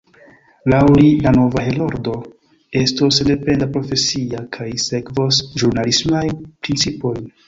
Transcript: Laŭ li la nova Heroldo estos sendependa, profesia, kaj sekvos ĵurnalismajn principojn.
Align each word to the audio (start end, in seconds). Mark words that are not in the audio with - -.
Laŭ 0.73 0.79
li 0.99 1.09
la 1.25 1.33
nova 1.33 1.65
Heroldo 1.65 2.15
estos 2.81 3.19
sendependa, 3.21 3.67
profesia, 3.75 4.41
kaj 4.57 4.69
sekvos 4.87 5.43
ĵurnalismajn 5.63 6.33
principojn. 6.69 7.23